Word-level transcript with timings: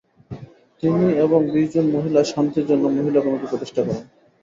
তিনি 0.83 1.05
এবং 1.25 1.39
বিশ 1.53 1.67
জন 1.73 1.85
মহিলা 1.95 2.21
শান্তির 2.31 2.65
জন্য 2.69 2.83
মহিলা 2.97 3.19
কমিটি 3.25 3.47
প্রতিষ্ঠা 3.51 3.81
করেন। 3.87 4.05